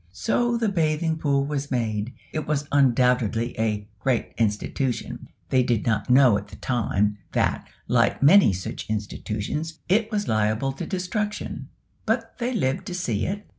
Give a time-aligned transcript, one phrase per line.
[0.13, 2.15] So the bathing pool was made.
[2.31, 8.23] It was undoubtedly a "great institution;" they did not know at the time, that, like
[8.23, 11.69] many such institutions, it was liable to destruction;
[12.07, 13.45] but they lived to see it.